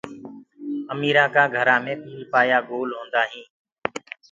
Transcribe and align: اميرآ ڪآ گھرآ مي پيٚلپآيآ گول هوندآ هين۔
اميرآ 0.93 1.25
ڪآ 1.35 1.43
گھرآ 1.55 1.75
مي 1.83 1.93
پيٚلپآيآ 2.01 2.57
گول 2.69 2.89
هوندآ 2.97 3.21
هين۔ 3.29 3.45